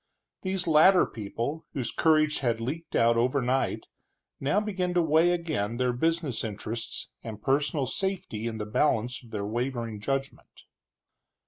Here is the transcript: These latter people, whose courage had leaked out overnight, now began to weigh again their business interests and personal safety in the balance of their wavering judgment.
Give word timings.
These 0.41 0.65
latter 0.65 1.05
people, 1.05 1.67
whose 1.73 1.91
courage 1.91 2.39
had 2.39 2.59
leaked 2.59 2.95
out 2.95 3.17
overnight, 3.17 3.85
now 4.39 4.59
began 4.59 4.95
to 4.95 5.01
weigh 5.03 5.29
again 5.29 5.77
their 5.77 5.93
business 5.93 6.43
interests 6.43 7.11
and 7.23 7.39
personal 7.39 7.85
safety 7.85 8.47
in 8.47 8.57
the 8.57 8.65
balance 8.65 9.21
of 9.23 9.29
their 9.29 9.45
wavering 9.45 10.01
judgment. 10.01 10.63